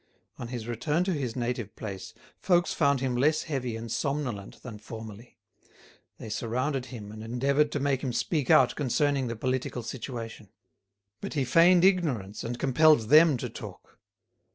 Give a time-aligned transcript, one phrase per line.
[0.39, 4.79] On his return to his native place, folks found him less heavy and somnolent than
[4.79, 5.37] formerly.
[6.17, 10.49] They surrounded him and endeavoured to make him speak out concerning the political situation.
[11.21, 13.99] But he feigned ignorance and compelled them to talk.